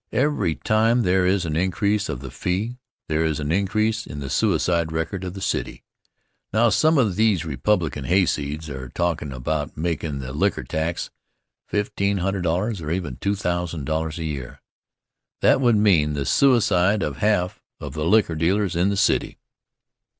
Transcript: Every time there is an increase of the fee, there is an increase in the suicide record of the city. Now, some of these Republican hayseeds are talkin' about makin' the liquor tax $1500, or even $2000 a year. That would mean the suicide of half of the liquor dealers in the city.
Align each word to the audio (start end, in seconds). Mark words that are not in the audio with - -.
Every 0.13 0.55
time 0.55 1.03
there 1.03 1.27
is 1.27 1.45
an 1.45 1.55
increase 1.55 2.09
of 2.09 2.21
the 2.21 2.31
fee, 2.31 2.79
there 3.07 3.23
is 3.23 3.39
an 3.39 3.51
increase 3.51 4.07
in 4.07 4.19
the 4.19 4.31
suicide 4.31 4.91
record 4.91 5.23
of 5.23 5.35
the 5.35 5.41
city. 5.43 5.83
Now, 6.51 6.69
some 6.69 6.97
of 6.97 7.15
these 7.17 7.45
Republican 7.45 8.05
hayseeds 8.05 8.67
are 8.67 8.89
talkin' 8.89 9.31
about 9.31 9.77
makin' 9.77 10.17
the 10.17 10.33
liquor 10.33 10.63
tax 10.63 11.11
$1500, 11.71 12.81
or 12.81 12.89
even 12.91 13.17
$2000 13.17 14.17
a 14.17 14.23
year. 14.23 14.63
That 15.41 15.61
would 15.61 15.77
mean 15.77 16.13
the 16.13 16.25
suicide 16.25 17.03
of 17.03 17.17
half 17.17 17.61
of 17.79 17.93
the 17.93 18.03
liquor 18.05 18.33
dealers 18.33 18.75
in 18.75 18.89
the 18.89 18.97
city. 18.97 19.37